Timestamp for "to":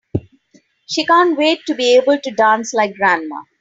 1.67-1.75, 2.19-2.31